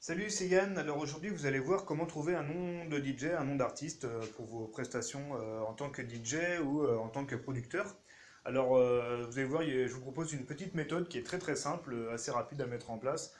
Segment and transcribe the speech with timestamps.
[0.00, 0.78] Salut, c'est Yann.
[0.78, 4.20] Alors aujourd'hui, vous allez voir comment trouver un nom de DJ, un nom d'artiste euh,
[4.36, 7.96] pour vos prestations euh, en tant que DJ ou euh, en tant que producteur.
[8.44, 11.94] Alors vous allez voir, je vous propose une petite méthode qui est très très simple,
[12.14, 13.34] assez rapide à mettre en place,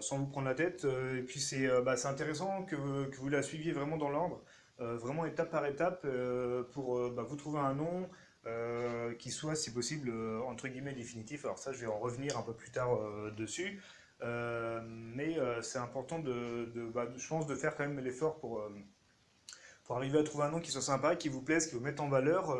[0.00, 0.86] sans vous prendre la tête.
[1.18, 4.40] Et puis c'est bah, intéressant que, vous la suiviez vraiment dans l'ordre,
[4.78, 6.06] vraiment étape par étape,
[6.72, 8.08] pour bah, vous trouver un nom
[9.18, 10.10] qui soit, si possible,
[10.46, 11.44] entre guillemets définitif.
[11.44, 12.98] Alors ça, je vais en revenir un peu plus tard
[13.36, 13.82] dessus.
[14.22, 18.60] Euh, mais euh, c'est important de, bah, je pense, de faire quand même l'effort pour,
[18.60, 18.70] euh,
[19.84, 22.00] pour arriver à trouver un nom qui soit sympa, qui vous plaise, qui vous mette
[22.00, 22.58] en valeur,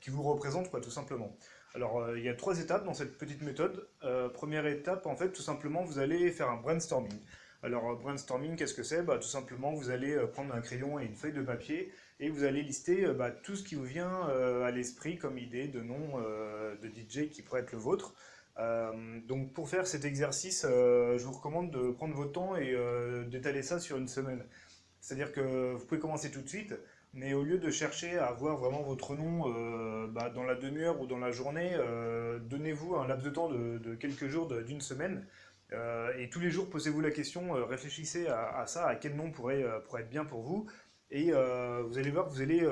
[0.00, 1.36] qui vous représente, quoi, tout simplement.
[1.74, 3.88] Alors, il y a trois étapes dans cette petite méthode.
[4.34, 7.20] Première étape, en fait, tout simplement, vous allez faire un brainstorming.
[7.62, 9.02] Alors, brainstorming, qu'est-ce que c'est?
[9.02, 12.42] Bah, tout simplement, vous allez prendre un crayon et une feuille de papier et vous
[12.42, 14.22] allez lister bah, tout ce qui vous vient
[14.64, 18.14] à l'esprit comme idée de nom de DJ qui pourrait être le vôtre.
[18.58, 22.72] Euh, donc pour faire cet exercice, euh, je vous recommande de prendre votre temps et
[22.74, 24.44] euh, d'étaler ça sur une semaine.
[25.00, 26.74] C'est-à-dire que vous pouvez commencer tout de suite,
[27.12, 29.48] mais au lieu de chercher à avoir vraiment votre nom
[30.08, 31.76] bah, dans la demi-heure ou dans la journée,
[32.40, 35.24] donnez-vous un laps de temps de, quelques jours, d'une semaine,
[36.18, 40.02] et tous les jours posez-vous la question, réfléchissez à, ça, à quel nom pourrait, pourrait
[40.02, 40.66] être bien pour vous,
[41.12, 42.66] et vous allez voir que vous allez,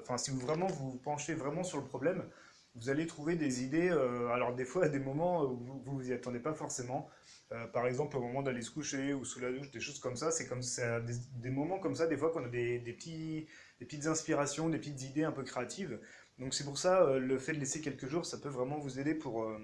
[0.00, 2.24] enfin si vous vraiment vous penchez vraiment sur le problème,
[2.74, 6.10] vous allez trouver des idées, euh, alors des fois à des moments où vous vous
[6.10, 7.08] y attendez pas forcément.
[7.52, 10.16] Euh, par exemple, au moment d'aller se coucher ou sous la douche, des choses comme
[10.16, 13.46] ça, c'est comme à des, moments comme ça, des fois qu'on a des, des petits,
[13.78, 16.00] des petites inspirations, des petites idées un peu créatives.
[16.38, 18.98] Donc c'est pour ça, euh, le fait de laisser quelques jours, ça peut vraiment vous
[18.98, 19.58] aider pour, euh,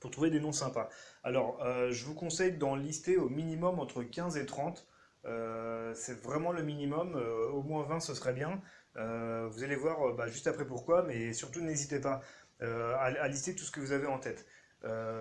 [0.00, 0.88] pour trouver des noms sympas.
[1.22, 4.86] Alors, euh, je vous conseille d'en lister au minimum entre 15 et 30.
[5.24, 7.16] Euh, c'est vraiment le minimum.
[7.16, 8.60] euh, au moins 20, ce serait bien.
[8.98, 12.20] Euh, vous allez voir euh, bah, juste après pourquoi, mais surtout n'hésitez pas
[12.62, 14.46] euh, à, lister tout ce que vous avez en tête.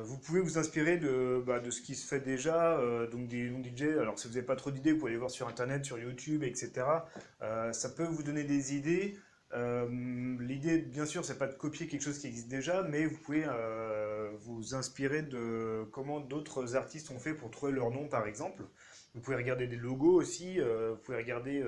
[0.04, 2.80] Vous pouvez vous inspirer de, bah, de ce qui se fait déjà,
[3.12, 3.98] donc des noms DJ.
[4.00, 6.44] Alors, si vous n'avez pas trop d'idées, vous pouvez aller voir sur Internet, sur YouTube,
[6.44, 6.86] etc.
[7.72, 9.18] Ça peut vous donner des idées.
[9.52, 13.48] L'idée, bien sûr, c'est pas de copier quelque chose qui existe déjà, mais vous pouvez
[14.42, 18.62] vous inspirer de comment d'autres artistes ont fait pour trouver leur nom, par exemple.
[19.16, 21.64] Vous pouvez regarder des logos aussi, vous pouvez regarder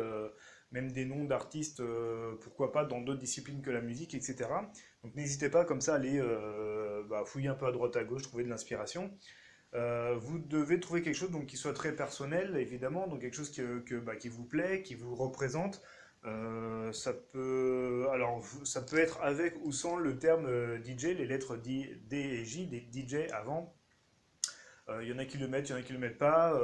[0.72, 4.50] même des noms d'artistes, euh, pourquoi pas, dans d'autres disciplines que la musique, etc.
[5.04, 8.04] Donc n'hésitez pas comme ça à aller euh, bah, fouiller un peu à droite à
[8.04, 9.12] gauche, trouver de l'inspiration.
[9.74, 13.52] Euh, vous devez trouver quelque chose donc, qui soit très personnel, évidemment, donc quelque chose
[13.52, 15.82] que, bah, qui vous plaît, qui vous représente.
[16.92, 20.50] Ça peut, alors, ça peut être avec ou sans le terme
[20.84, 23.74] DJ, les lettres D, et J, des DJ avant.
[25.02, 26.60] Il y en a qui le mettent, il y en a qui le mettent pas.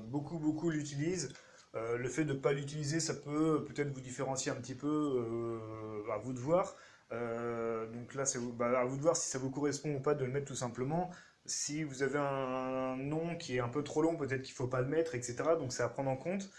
[0.00, 1.32] Beaucoup, beaucoup l'utilisent.
[1.74, 4.86] Euh, le fait de ne pas l'utiliser, ça peut peut-être vous différencier un petit peu,
[4.88, 6.76] euh, à vous de voir.
[7.12, 10.14] Euh, donc là, c'est bah, à vous de voir si ça vous correspond ou pas
[10.14, 11.10] de le mettre tout simplement.
[11.46, 14.66] Si vous avez un nom qui est un peu trop long, peut-être qu'il ne faut
[14.66, 15.36] pas le mettre, etc.
[15.58, 16.50] Donc c'est à prendre en compte.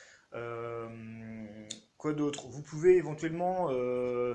[1.97, 2.47] Quoi d'autre?
[2.47, 3.70] Vous pouvez éventuellement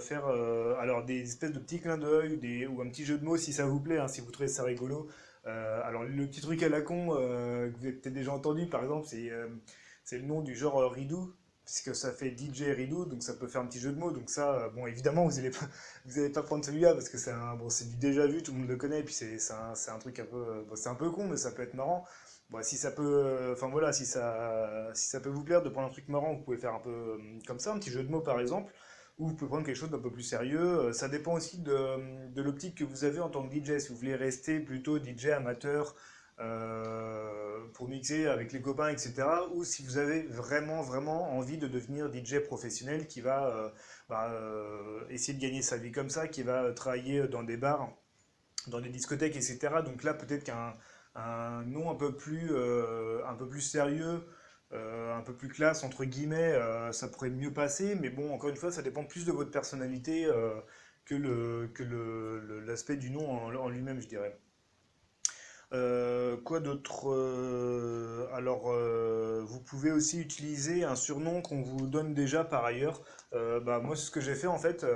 [0.01, 3.37] faire alors des espèces de petits clins d'œil ou, ou un petit jeu de mots
[3.37, 5.09] si ça vous plaît, hein, si vous trouvez ça rigolo.
[5.45, 9.07] Alors le petit truc à la con que vous avez peut-être déjà entendu, par exemple,
[9.09, 9.31] c'est
[10.05, 11.35] c'est le nom du genre euh, Ridou,
[11.65, 14.11] puisque ça fait DJ Ridou, donc ça peut faire un petit jeu de mots.
[14.11, 15.67] Donc ça, euh, bon, évidemment, vous allez pas,
[16.35, 18.77] pas prendre celui-là parce que c'est bon, c'est du déjà vu, tout le monde le
[18.77, 21.51] connaît, et puis c'est un, un truc un peu, euh, un peu con, mais ça
[21.53, 22.05] peut être marrant.
[22.51, 25.89] Bon, si ça peut, enfin voilà, si ça, si ça peut vous plaire de prendre
[25.89, 28.21] un truc marrant, vous pouvez faire un peu comme ça, un petit jeu de mots
[28.21, 28.73] par exemple,
[29.19, 30.93] ou vous pouvez prendre quelque chose d'un peu plus sérieux.
[30.93, 33.79] Ça dépend aussi de, de l'optique que vous avez en tant que DJ.
[33.79, 35.95] Si vous voulez rester plutôt DJ amateur
[36.41, 39.15] euh, pour mixer avec les copains, etc.,
[39.53, 43.71] ou si vous avez vraiment, vraiment envie de devenir DJ professionnel qui va euh,
[44.09, 47.89] bah, euh, essayer de gagner sa vie comme ça, qui va travailler dans des bars,
[48.67, 49.59] dans des discothèques, etc.
[49.85, 50.75] Donc là, peut-être qu'un
[51.17, 52.51] un nom un peu plus,
[53.25, 54.27] un peu plus sérieux,
[54.73, 56.59] un peu plus classe, entre guillemets,
[56.93, 57.95] ça pourrait mieux passer.
[57.95, 60.29] Mais bon, encore une fois, ça dépend plus de votre personnalité
[61.05, 64.37] que que le, l'aspect du nom en lui-même, je dirais.
[65.73, 67.11] Euh, quoi d'autre?
[67.11, 73.03] Euh, alors, euh, vous pouvez aussi utiliser un surnom qu'on vous donne déjà par ailleurs.
[73.33, 74.87] Bah, moi, c'est ce que j'ai fait en fait.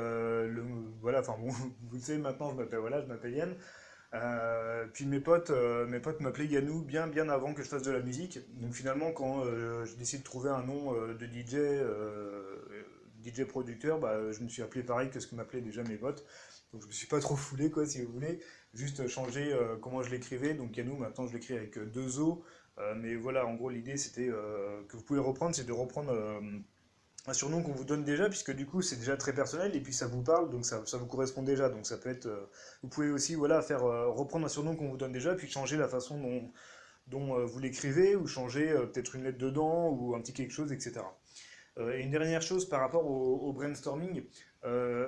[1.00, 1.48] voilà, enfin, bon,
[1.90, 3.54] vous le savez maintenant, je m'appelle voilà, je m'appelle Yann.
[4.92, 5.50] Puis mes potes,
[5.88, 8.38] mes potes m'appelaient Yannou bien, bien avant que je fasse de la musique.
[8.60, 11.56] Donc finalement, quand je décide de trouver un nom de DJ,
[13.24, 16.24] DJ producteur, bah, je me suis appelé pareil que ce que m'appelaient déjà mes potes.
[16.72, 18.40] Donc je me suis pas trop foulé, quoi, si vous voulez.
[18.74, 20.54] Juste changer euh, comment je l'écrivais.
[20.54, 22.44] Donc Yannou, maintenant je l'écris avec euh, deux O.
[22.78, 26.12] Euh, mais voilà, en gros, l'idée c'était que vous pouvez reprendre, c'est de reprendre
[27.26, 29.92] un surnom qu'on vous donne déjà, puisque du coup c'est déjà très personnel et puis
[29.92, 31.68] ça vous parle, donc ça, ça vous correspond déjà.
[31.70, 32.28] Donc ça peut être.
[32.82, 35.88] vous pouvez aussi voilà, faire reprendre un surnom qu'on vous donne déjà, puis changer la
[35.88, 36.52] façon dont,
[37.08, 41.00] dont vous l'écrivez ou changez peut-être une lettre dedans ou un petit quelque chose, etc.
[41.80, 44.22] et une dernière chose par rapport au, brainstorming,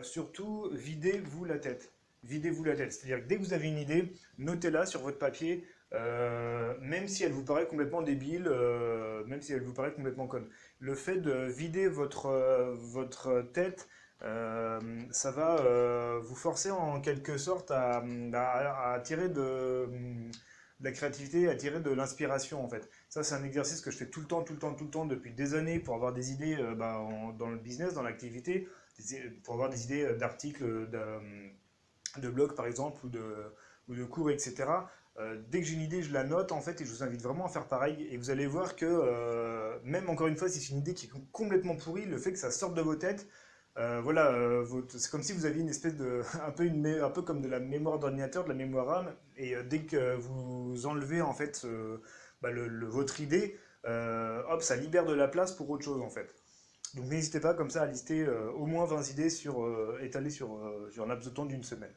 [0.03, 1.93] surtout videz-vous la tête.
[2.25, 2.93] Videz-vous la tête.
[2.93, 7.33] C'est-à-dire que dès que vous avez une idée, notez-la sur votre papier, même si elle
[7.33, 8.49] vous paraît complètement débile,
[9.27, 10.47] même si elle vous paraît complètement conne.
[10.79, 12.29] Le fait de vider votre,
[12.77, 13.89] votre tête
[14.23, 14.81] euh,
[15.11, 19.89] ça va euh, vous forcer en quelque sorte à, à, tirer de,
[20.81, 22.89] la créativité, à tirer de l'inspiration en fait.
[23.09, 24.91] Ça c'est un exercice que je fais tout le temps, tout le temps, tout le
[24.91, 27.03] temps depuis des années pour avoir des idées euh, bah,
[27.39, 28.69] dans le business, dans l'activité,
[29.45, 30.89] pour avoir des idées d'articles,
[32.19, 33.23] de, blogs par exemple ou de,
[33.89, 34.67] ou de cours, etc.
[35.49, 37.47] dès que j'ai une idée, je la note en fait et je vous invite vraiment
[37.47, 38.09] à faire pareil.
[38.11, 41.13] Et vous allez voir que même encore une fois, si c'est une idée qui est
[41.33, 43.27] complètement pourrie, le fait que ça sorte de vos têtes,
[43.79, 46.51] euh, voilà, euh, c'est comme si vous aviez une espèce de, un
[47.11, 50.87] peu, comme de la mémoire d'ordinateur, de la mémoire RAM, et euh, dès que vous
[50.87, 51.67] enlevez en fait
[52.43, 52.51] bah,
[52.89, 56.35] votre idée, hop, ça libère de la place pour autre chose en fait.
[56.95, 59.65] Donc n'hésitez pas comme ça à lister au moins 20 idées sur,
[60.01, 60.59] étalées sur,
[60.91, 61.93] sur un laps de temps d'une semaine.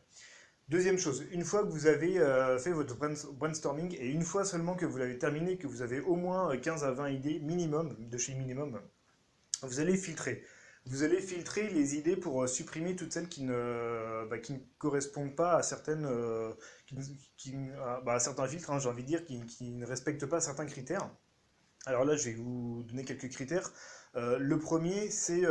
[0.70, 2.20] Deuxième chose, une fois que vous avez
[2.60, 2.96] fait votre
[3.34, 6.84] brainstorming et une fois seulement que vous l'avez terminé, que vous avez au moins 15
[6.84, 8.80] à 20 idées minimum, de chez minimum,
[9.64, 10.44] vous allez filtrer
[10.86, 14.60] vous allez filtrer les idées pour euh, supprimer toutes celles qui ne, bah, qui ne
[14.78, 16.52] correspondent pas à certaines, euh,
[17.38, 17.56] qui,
[18.04, 21.10] bah, certains filtres, hein, j'ai envie de dire, qui, qui, ne respectent pas certains critères.
[21.86, 23.72] Alors là, je vais vous donner quelques critères.
[24.16, 25.42] Euh, le premier, c'est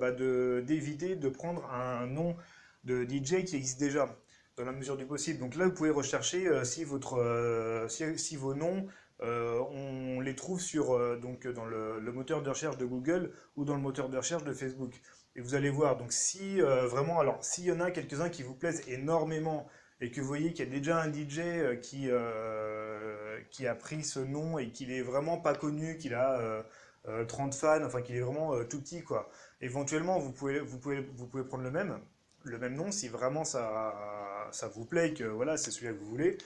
[0.00, 2.36] bah, d'éviter de, prendre un nom
[2.84, 4.16] de DJ qui existe déjà,
[4.56, 5.38] dans la mesure du possible.
[5.38, 8.86] Donc là, vous pouvez rechercher si, votre, si, vos noms
[9.22, 13.64] euh, on les trouve sur, euh, donc, dans le, moteur de recherche de Google ou
[13.64, 15.00] dans le moteur de recherche de Facebook.
[15.34, 18.42] Et vous allez voir, donc si euh, vraiment, alors s'il y en a quelques-uns qui
[18.42, 19.68] vous plaisent énormément
[20.00, 22.08] et que vous voyez qu'il y a déjà un DJ qui,
[23.50, 26.64] qui a pris ce nom et qu'il est vraiment pas connu, qu'il a
[27.26, 29.28] 30 fans, enfin qu'il est vraiment tout petit, quoi.
[29.60, 31.98] Éventuellement, vous pouvez, vous, pouvez, vous pouvez prendre le même,
[32.44, 35.98] le même nom si vraiment ça, ça vous plaît et que voilà, c'est celui que
[36.00, 36.38] vous voulez.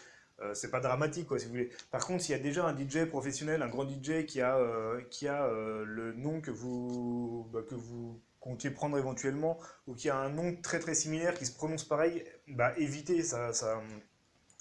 [0.43, 1.71] Euh, c'est pas dramatique, quoi, si vous voulez.
[1.91, 5.01] Par contre, s'il y a déjà un DJ professionnel, un grand DJ qui a, euh,
[5.11, 10.11] qui a euh, le nom que vous, bah, que vous comptiez prendre éventuellement, ou qui
[10.11, 13.81] a un nom très très similaire, qui se prononce pareil, bah, évitez, ça, ça,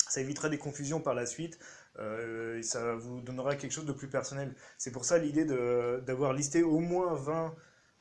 [0.08, 1.60] ça évitera des confusions par la suite.
[2.00, 4.56] et ça vous donnera quelque chose de plus personnel.
[4.78, 7.56] C'est pour ça l'idée d'avoir listé au moins 20,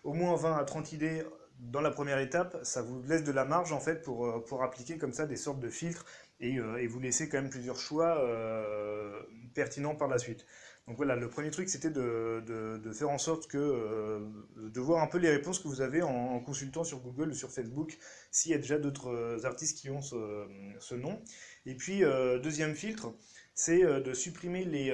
[0.05, 1.25] au moins 20 à 30 idées
[1.59, 4.97] dans la première étape, ça vous laisse de la marge en fait pour, pour appliquer
[4.97, 6.07] comme ça des sortes de filtres
[6.43, 9.21] euh, et, vous laissez quand même plusieurs choix euh,
[9.55, 10.47] pertinents par la suite.
[10.91, 14.19] Donc voilà, le premier truc, c'était de, faire en sorte que, euh,
[14.57, 17.53] de voir un peu les réponses que vous avez en, consultant sur Google ou sur
[17.53, 17.97] Facebook,
[18.33, 21.23] s'il y a déjà d'autres artistes qui ont ce, nom.
[21.65, 22.01] Et puis,
[22.43, 23.15] deuxième filtre,
[23.55, 24.91] c'est de supprimer les,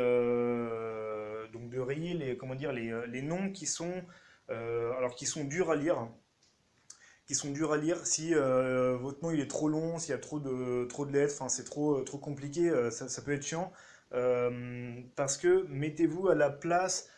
[1.54, 4.04] donc de rayer les, comment dire, les, les noms qui sont,
[4.50, 6.10] alors qui sont durs à lire
[7.26, 8.06] qui sont durs à lire.
[8.06, 11.12] Si euh, votre nom il est trop long, s'il y a trop de, trop de
[11.12, 13.72] lettres, c'est trop, trop compliqué, euh, ça, peut être chiant.
[14.12, 17.11] Euh, parce que mettez-vous à la place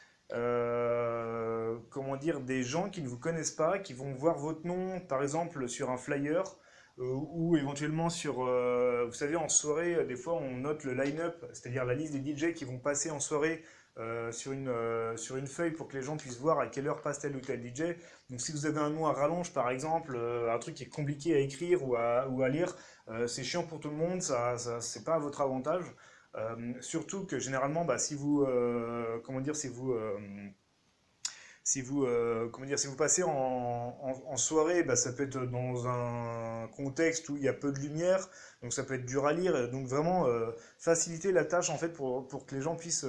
[1.91, 5.23] comment dire, des gens qui ne vous connaissent pas, qui vont voir votre nom, par
[5.23, 6.59] exemple, sur un flyer,
[6.99, 11.95] ou éventuellement sur, vous savez, en soirée, des fois on note le line-up, c'est-à-dire la
[11.95, 13.65] liste des DJ qui vont passer en soirée
[14.01, 16.87] euh, sur, une, euh, sur une feuille pour que les gens puissent voir à quelle
[16.87, 17.97] heure passe tel ou tel DJ.
[18.31, 20.89] Donc si vous avez un nom à rallonge par exemple, euh, un truc qui est
[20.89, 22.77] compliqué à écrire ou à, ou à lire,
[23.27, 25.83] c'est chiant pour tout le monde, ça, ça c'est pas à votre avantage.
[26.81, 28.47] Surtout que généralement, bah, si vous,
[29.25, 29.95] comment dire, si vous
[31.65, 32.07] si vous,
[32.53, 37.37] comment dire, si vous passez en, soirée, bah, ça peut être dans un contexte où
[37.37, 38.29] il y a peu de lumière,
[38.63, 39.71] donc ça peut être dur à lire.
[39.71, 40.27] Donc vraiment
[40.79, 43.07] faciliter la tâche en fait pour, pour que les gens puissent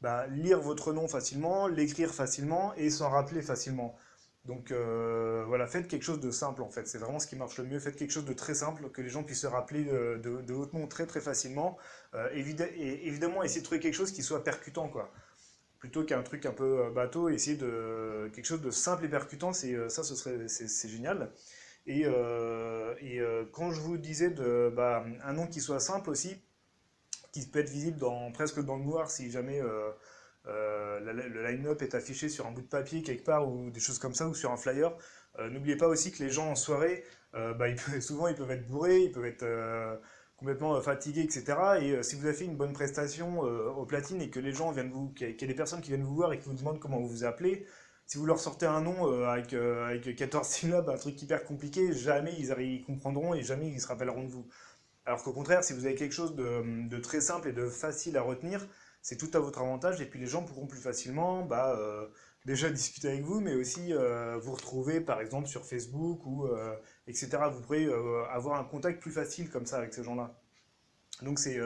[0.00, 3.96] bah, lire votre nom facilement, l'écrire facilement et s'en rappeler facilement.
[4.44, 7.58] Donc euh, voilà, faites quelque chose de simple en fait, c'est vraiment ce qui marche
[7.58, 10.52] le mieux, faites quelque chose de très simple, que les gens puissent se rappeler de,
[10.52, 11.76] votre nom très très facilement.
[12.14, 15.12] Euh, et évidemment, essayez de trouver quelque chose qui soit percutant quoi.
[15.78, 19.52] Plutôt qu'un truc un peu euh, bateau, essayez de quelque chose de simple et percutant,
[19.52, 21.30] c'est ça ce serait c'est génial.
[21.86, 22.04] Et,
[23.52, 26.36] quand je vous disais de bah, un nom qui soit simple aussi,
[27.32, 29.60] qui peut être visible presque dans le noir si jamais
[30.48, 33.80] euh, euh, le line-up est affiché sur un bout de papier quelque part ou des
[33.80, 34.96] choses comme ça ou sur un flyer.
[35.38, 37.66] Euh, n'oubliez pas aussi que les gens en soirée, bah,
[38.00, 39.46] souvent ils peuvent être bourrés, ils peuvent être
[40.36, 41.44] complètement fatigués, etc.
[41.80, 44.90] Et si vous avez fait une bonne prestation au platine et que les gens viennent
[44.90, 46.98] vous, qu'il y a des personnes qui viennent vous voir et qui vous demandent comment
[46.98, 47.66] vous vous appelez,
[48.06, 52.34] si vous leur sortez un nom avec, avec 14 syllabes, un truc hyper compliqué, jamais
[52.38, 54.48] ils, ils comprendront et jamais ils se rappelleront de vous.
[55.08, 58.20] Alors qu'au contraire, si vous avez quelque chose de, très simple et de facile à
[58.20, 58.68] retenir,
[59.02, 62.06] c'est tout à votre avantage, et puis les gens pourront plus facilement bah, euh,
[62.44, 66.76] déjà discuter avec vous, mais aussi euh, vous retrouver par exemple sur Facebook, ou, euh,
[67.06, 67.38] etc.
[67.52, 67.88] Vous pourrez
[68.30, 70.34] avoir un contact plus facile comme ça avec ces gens-là.
[71.22, 71.58] Donc c'est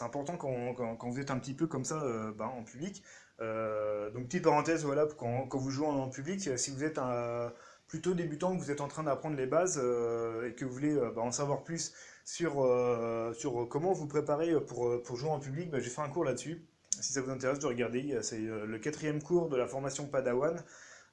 [0.00, 2.02] important quand, quand, vous êtes un petit peu comme ça
[2.36, 3.02] bah, en public.
[3.40, 7.52] donc petite parenthèse, voilà, quand, quand, vous jouez en, public, si vous êtes un,
[7.86, 11.22] plutôt débutant, que vous êtes en train d'apprendre les bases et que vous voulez bah,
[11.22, 11.92] en savoir plus
[12.30, 16.08] sur, euh, sur comment vous préparer pour, pour jouer en public, bah, j'ai fait un
[16.08, 16.64] cours là-dessus.
[17.00, 20.62] Si ça vous intéresse de regarder, c'est euh, le quatrième cours de la formation Padawan.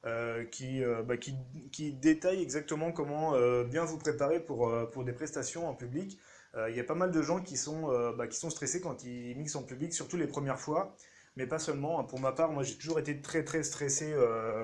[0.05, 1.33] Euh, qui, bah, qui,
[1.71, 3.33] qui, détaille exactement comment
[3.63, 6.19] bien vous préparer pour, pour des prestations en public.
[6.55, 9.35] Il y a pas mal de gens qui sont, bah, qui sont stressés quand ils
[9.35, 10.95] mixent en public, surtout les premières fois,
[11.35, 12.03] mais pas seulement.
[12.03, 14.13] Pour ma part, moi j'ai toujours été très très stressé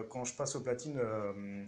[0.09, 1.65] quand je passe aux platines euh,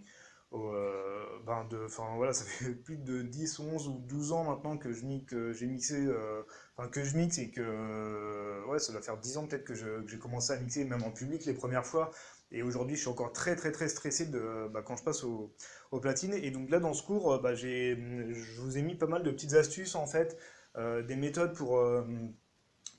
[1.45, 1.77] ben de,
[2.15, 5.67] voilà, ça fait plus de 10, 11 ou 12 ans maintenant que je que j'ai
[5.67, 6.41] mixé, euh,
[6.75, 9.75] enfin que je mixe et que, euh, ouais, ça doit faire 10 ans peut-être que
[9.75, 12.11] j'ai commencé à mixer même en public les premières fois.
[12.51, 15.53] Et aujourd'hui, je suis encore très très très stressé de, bah, quand je passe au,
[16.01, 16.33] platine.
[16.33, 19.53] Et donc là, dans ce cours, bah, je vous ai mis pas mal de petites
[19.53, 20.37] astuces en fait,
[20.77, 21.81] des méthodes pour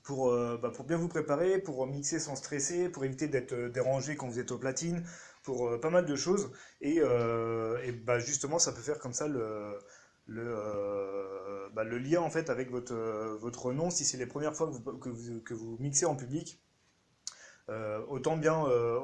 [0.03, 4.27] pour, bah, pour bien vous préparer, pour mixer sans stresser, pour éviter d'être dérangé quand
[4.27, 5.03] vous êtes au platine,
[5.47, 6.51] pour euh, pas mal de choses.
[6.81, 9.79] Et, euh, et bah, justement, ça peut faire comme ça le,
[10.25, 12.93] le, euh, bah, le lien en fait avec votre,
[13.39, 13.89] votre nom.
[13.89, 16.61] Si c'est les premières fois que vous, que vous, que vous mixez en public,
[18.09, 18.57] autant bien,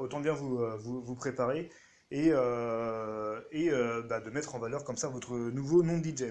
[0.04, 1.70] autant bien vous, vous, vous préparer
[2.10, 3.70] et, et
[4.08, 6.24] bah, de mettre en valeur comme ça votre nouveau nom de DJ.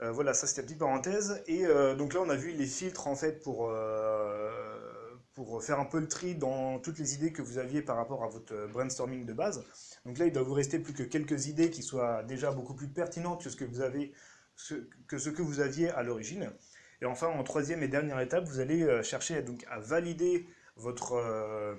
[0.00, 1.42] voilà, ça c'était la petite parenthèse.
[1.46, 1.64] Et
[1.96, 3.72] donc là, on a vu les filtres en fait pour,
[5.34, 8.24] pour faire un peu le tri dans toutes les idées que vous aviez par rapport
[8.24, 9.64] à votre brainstorming de base.
[10.04, 12.88] Donc là, il doit vous rester plus que quelques idées qui soient déjà beaucoup plus
[12.88, 14.12] pertinentes que ce que vous, avez,
[15.06, 16.50] que, ce que vous aviez à l'origine.
[17.02, 20.46] Et enfin, en troisième et dernière étape, vous allez euh, chercher donc à valider
[20.76, 21.74] votre, euh,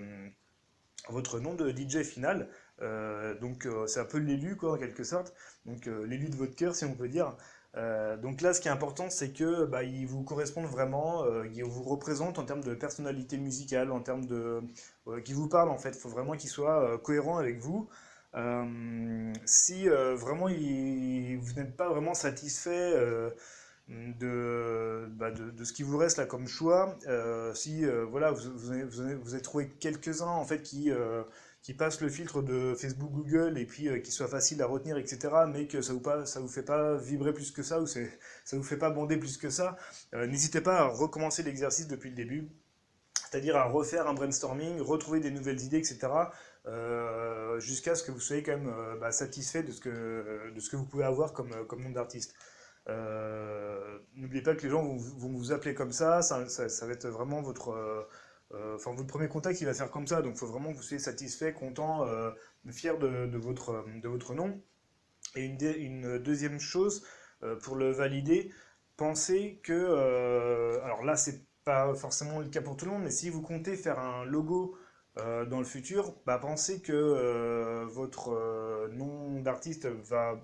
[1.10, 2.50] votre nom de DJ final.
[2.81, 5.34] Euh, donc c'est un peu l'élu, quoi, en quelque sorte.
[5.65, 7.36] Donc l'élu de votre cœur, si on peut dire.
[7.77, 11.47] Euh, donc là, ce qui est important, c'est que bah, ils vous correspondent vraiment, euh,
[11.53, 14.61] ils vous représentent en termes de personnalité musicale, en termes de,
[15.07, 15.91] euh, qui vous parlent en fait.
[15.91, 17.87] Il faut vraiment qu'ils soient cohérents avec vous.
[19.45, 22.93] si vraiment vous n'êtes pas vraiment satisfait
[23.87, 26.97] de, bah, de, de, ce qui vous reste là comme choix,
[27.53, 28.83] si voilà vous, vous, avez,
[29.15, 30.91] vous, avez, trouvé quelques-uns en fait qui
[31.61, 34.97] qui passe le filtre de Facebook, Google et puis euh, qui soit facile à retenir,
[34.97, 35.29] etc.
[35.47, 37.99] Mais que ça vous vous fait pas vibrer plus que ça ou ça
[38.53, 39.77] vous fait pas bander plus que ça.
[40.13, 42.49] Euh, n'hésitez pas à recommencer l'exercice depuis le début,
[43.29, 46.07] c'est-à-dire à refaire un brainstorming, retrouver des nouvelles idées, etc.
[46.65, 50.69] Euh, jusqu'à ce que vous soyez quand même bah, satisfait de ce que de ce
[50.69, 52.33] que vous pouvez avoir comme comme nom d'artiste.
[54.15, 57.41] N'oubliez pas que les gens vont, vous appeler comme ça, ça, ça va être vraiment
[57.41, 58.07] votre
[58.75, 60.84] enfin, votre premier contact, il va faire comme ça, donc il faut vraiment que vous
[60.84, 62.31] soyez satisfait, content, euh,
[62.70, 64.62] fier de, votre, de votre nom.
[65.36, 67.05] Et une, une deuxième chose,
[67.43, 68.51] euh, pour le valider,
[68.98, 73.29] pensez que, alors là, c'est pas forcément le cas pour tout le monde, mais si
[73.29, 74.77] vous comptez faire un logo
[75.17, 80.39] euh, dans le futur, bah, pensez que euh, votre euh, nom d'artiste va,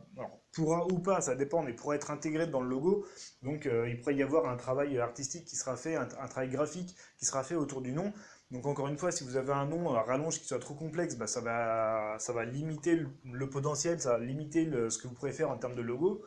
[0.51, 3.05] pourra ou pas, ça dépend, mais pourra être intégré dans le logo.
[3.43, 7.25] Donc il pourrait y avoir un travail artistique qui sera fait, un, travail graphique qui
[7.25, 8.11] sera fait autour du nom.
[8.51, 11.15] Donc encore une fois, si vous avez un nom à rallonge qui soit trop complexe,
[11.15, 15.33] bah, ça, va, ça va limiter le, potentiel, ça va limiter ce que vous pourrez
[15.33, 16.23] faire en termes de logo.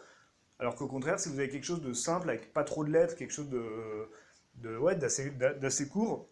[0.59, 3.16] Alors qu'au contraire, si vous avez quelque chose de simple, avec pas trop de lettres,
[3.16, 3.62] quelque chose de,
[4.56, 6.30] de ouais, d'assez court,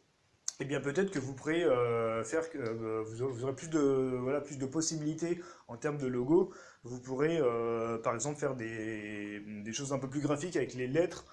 [0.60, 3.78] eh bien peut-être que vous pourrez euh, faire euh, vous aurez plus de
[4.20, 6.52] voilà plus de possibilités en termes de logo.
[6.82, 10.88] Vous pourrez euh, par exemple faire des, des, choses un peu plus graphiques avec les
[10.88, 11.24] lettres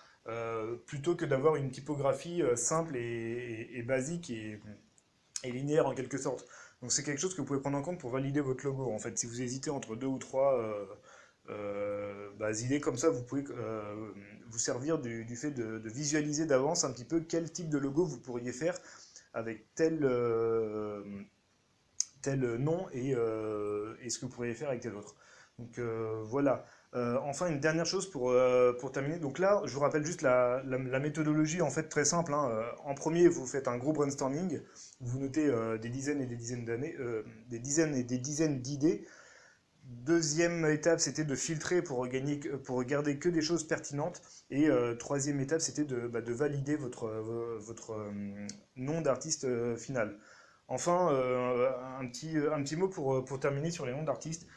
[0.88, 4.60] plutôt que d'avoir une typographie simple et, basique et,
[5.44, 6.48] linéaire en quelque sorte.
[6.82, 8.92] Donc c'est quelque chose que vous pouvez prendre en compte pour valider votre logo.
[8.92, 10.60] En fait, si vous hésitez entre deux ou trois
[12.40, 13.44] bah, idées comme ça, vous pouvez
[14.48, 18.20] vous servir du, fait de visualiser d'avance un petit peu quel type de logo vous
[18.20, 18.76] pourriez faire
[19.36, 21.04] avec tel, euh,
[22.22, 25.16] tel nom euh, et, ce que vous pourriez faire avec tel autre.
[25.60, 26.66] Donc euh, voilà.
[26.94, 28.34] enfin, une dernière chose pour,
[28.80, 29.20] pour terminer.
[29.20, 32.34] Donc là, je vous rappelle juste la, la, méthodologie en fait très simple.
[32.34, 32.50] Hein.
[32.86, 34.62] En premier, vous faites un gros brainstorming.
[35.02, 35.52] Vous notez
[35.82, 36.96] des dizaines et des dizaines d'années,
[37.48, 39.06] des dizaines et des dizaines d'idées.
[40.04, 42.40] Deuxième étape, c'était de filtrer pour, gagner,
[42.86, 44.22] garder que des choses pertinentes.
[44.50, 50.18] Et euh, troisième étape, c'était de, bah, de, valider votre, euh, nom d'artiste euh, final.
[50.68, 51.10] Enfin,
[52.00, 54.48] un, petit, mot pour, terminer sur les noms d'artistes.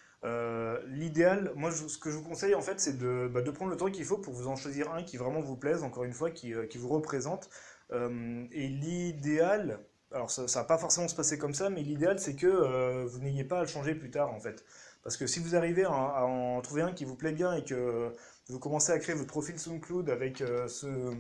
[0.87, 3.76] L'idéal, moi ce que je vous conseille en fait, c'est de, bah, de prendre le
[3.76, 6.30] temps qu'il faut pour vous en choisir un qui vraiment vous plaise, encore une fois,
[6.30, 7.50] qui, qui vous représente.
[7.92, 9.80] et l'idéal,
[10.12, 13.18] alors ça, ça va pas forcément se passer comme ça, mais l'idéal c'est que vous
[13.21, 14.64] n'ayez pas à le changer plus tard en fait.
[15.09, 18.12] Parce que si vous arrivez à, en trouver un qui vous plaît bien et que
[18.50, 21.17] vous commencez à créer votre profil SoundCloud avec ce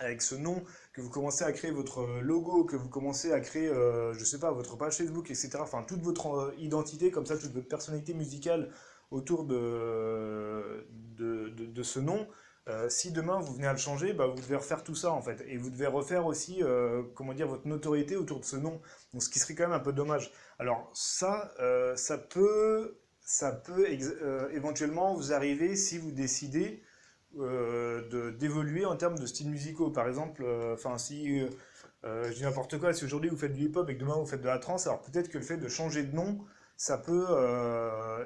[0.00, 3.68] avec ce nom, que vous commencez à créer votre logo, que vous commencez à créer,
[3.68, 5.50] euh, je sais pas, votre page Facebook, etc.
[5.60, 8.70] Enfin, toute votre euh, identité, comme ça, toute votre personnalité musicale
[9.10, 10.86] autour de,
[11.16, 12.26] de, ce nom.
[12.68, 15.22] Euh, si demain vous venez à le changer, bah, vous devez refaire tout ça en
[15.22, 15.42] fait.
[15.46, 16.62] Et vous devez refaire aussi,
[17.14, 18.80] comment dire, votre notoriété autour de ce nom.
[19.12, 20.32] Donc, ce qui serait quand même un peu dommage.
[20.58, 21.52] Alors, ça,
[21.96, 23.86] ça peut, ça peut
[24.52, 26.82] éventuellement vous arriver si vous décidez
[27.36, 29.90] euh, d'évoluer en termes de styles musicaux.
[29.90, 31.40] Par exemple, euh, enfin si
[32.04, 34.26] euh, je dis n'importe quoi, si aujourd'hui vous faites du hip-hop et que demain vous
[34.26, 36.40] faites de la trance, alors peut-être que le fait de changer de nom,
[36.76, 37.26] ça peut,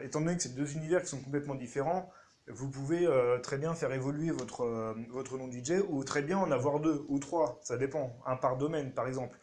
[0.03, 2.11] étant donné que c'est deux univers qui sont complètement différents,
[2.49, 3.09] vous pouvez
[3.43, 7.19] très bien faire évoluer votre, votre nom DJ ou très bien en avoir deux ou
[7.19, 9.39] trois, ça dépend, un par domaine par exemple.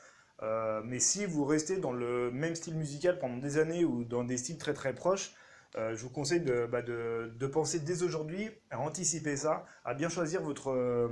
[0.84, 4.38] mais si vous restez dans le même style musical pendant des années ou dans des
[4.38, 5.34] styles très très proches,
[5.75, 10.41] euh, je vous conseille bah, de, penser dès aujourd'hui à anticiper ça, à bien choisir
[10.41, 11.10] votre, euh,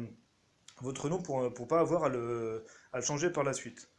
[0.82, 2.66] votre nom pour ne pas avoir à le,
[3.02, 3.90] changer par la suite.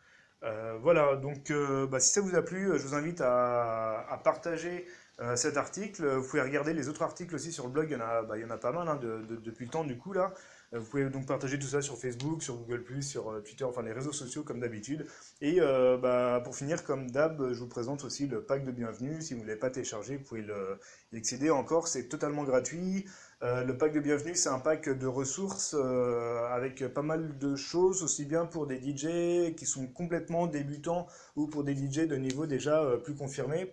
[0.45, 1.53] Euh, voilà, donc
[1.91, 4.87] bah, si ça vous a plu, je vous invite à, partager
[5.35, 6.07] cet article.
[6.07, 8.37] Vous pouvez regarder les autres articles aussi sur le blog, il y en a, bah,
[8.57, 10.33] pas mal hein, depuis le temps du coup là.
[10.75, 13.83] Euh, vous pouvez donc partager tout ça sur Facebook, sur Google+, sur euh, Twitter, enfin
[13.83, 15.07] les réseaux sociaux comme d'habitude.
[15.41, 19.23] Et euh, bah, pour finir, comme d'hab, je vous présente aussi le pack de bienvenue.
[19.23, 20.79] Si vous ne l'avez pas téléchargé, vous pouvez le,
[21.13, 23.07] y accéder encore, c'est totalement gratuit.
[23.41, 28.25] le pack de bienvenue, c'est un pack de ressources avec pas mal de choses, aussi
[28.25, 31.07] bien pour des DJ qui sont complètement débutants
[31.37, 33.73] ou pour des DJ de niveau déjà plus confirmé.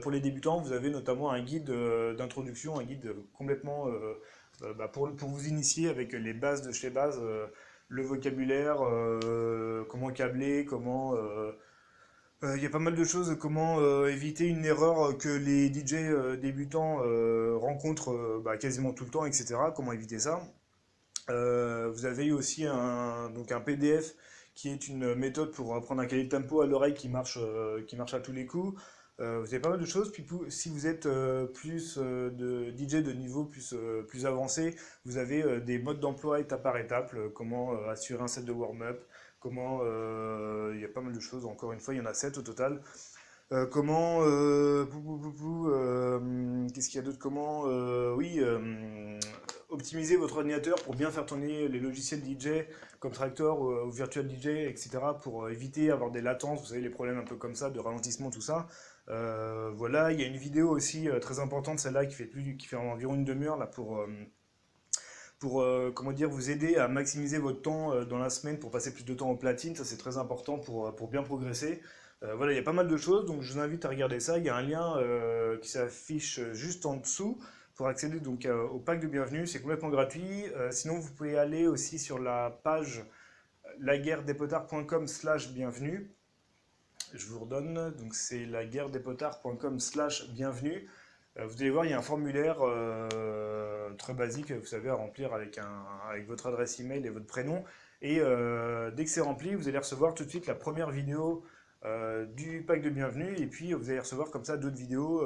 [0.00, 1.70] Pour les débutants, vous avez notamment un guide
[2.16, 3.88] d'introduction, un guide complètement
[4.62, 7.46] euh, bah, pour, vous initier avec les bases de chez base, euh,
[7.88, 11.16] le vocabulaire, euh, comment câbler, comment...
[12.42, 16.98] Il y a pas mal de choses, comment éviter une erreur que les DJ débutants
[17.58, 19.54] rencontrent bah, quasiment tout le temps, etc.
[19.74, 20.42] Comment éviter ça?
[21.28, 24.14] vous avez aussi un, donc un PDF
[24.54, 28.14] qui est une méthode pour apprendre un cahier de tempo à l'oreille qui qui marche
[28.14, 28.78] à tous les coups.
[29.20, 30.10] Euh, vous avez pas mal de choses.
[30.12, 33.74] Puis si vous êtes euh, plus euh, de DJ de niveau plus,
[34.08, 34.74] plus avancé,
[35.04, 39.04] vous avez des modes d'emploi étape par étape, comment assurer un set de warm-up,
[39.40, 39.80] comment
[40.72, 41.44] il y a pas mal de choses.
[41.46, 42.80] Encore une fois, il y en a 7 au total.
[43.70, 44.20] comment
[46.72, 47.18] qu'est-ce qu'il y a d'autre?
[47.18, 47.64] Comment
[48.14, 48.40] oui
[49.70, 52.64] optimiser votre ordinateur pour bien faire tourner les logiciels DJ
[53.00, 54.90] comme Tractor ou, Virtual DJ, etc.
[55.20, 58.30] pour éviter avoir des latences, vous savez les problèmes un peu comme ça, de ralentissement,
[58.30, 58.68] tout ça.
[59.08, 62.56] Euh, voilà, il y a une vidéo aussi euh, très importante, celle-là, qui fait, plus,
[62.56, 64.08] qui fait environ une demi-heure là, pour, euh,
[65.38, 65.64] pour
[65.94, 69.12] comment dire, vous aider à maximiser votre temps dans la semaine pour passer plus de
[69.14, 69.76] temps au platine.
[69.76, 71.82] Ça, c'est très important pour, pour bien progresser.
[72.22, 74.38] voilà, il y a pas mal de choses, donc je vous invite à regarder ça.
[74.38, 74.96] Il y a un lien
[75.60, 77.38] qui s'affiche juste en dessous
[77.74, 79.46] pour accéder donc au pack de bienvenue.
[79.46, 80.46] C'est complètement gratuit.
[80.70, 83.04] sinon, vous pouvez aller aussi sur la page
[83.80, 86.10] laguerredespotards.com slash bienvenue
[87.14, 90.88] je vous redonne, donc c'est la guerre des potards.com slash bienvenue.
[91.38, 94.94] Euh, vous allez voir, il y a un formulaire euh, très basique, vous savez, à
[94.94, 97.64] remplir avec, un, avec votre adresse email et votre prénom.
[98.02, 101.44] Et euh, dès que c'est rempli, vous allez recevoir tout de suite la première vidéo
[102.36, 103.36] du pack de bienvenue.
[103.36, 105.20] Et puis, vous allez recevoir comme ça d'autres vidéos.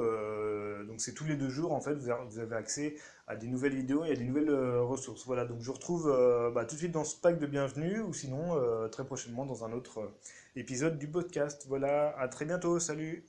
[0.85, 2.95] donc, c'est tous les deux jours, en fait, vous avez accès
[3.27, 5.25] à des nouvelles vidéos et à des nouvelles ressources.
[5.25, 6.07] Voilà, donc je vous retrouve
[6.53, 8.59] bah, tout de suite dans ce pack de bienvenue ou sinon
[8.91, 10.11] très prochainement dans un autre
[10.55, 11.65] épisode du podcast.
[11.67, 13.23] Voilà, à très bientôt, salut